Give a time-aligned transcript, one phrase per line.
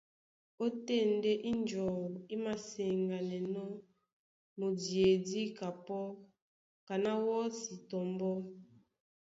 [0.63, 1.95] Ótên ndé ínjɔu
[2.33, 3.67] í māseŋganɛnɔ́
[4.57, 6.03] mudíedi kapɔ́
[6.87, 8.35] kaná wɔ́si tɔ mbɔ́.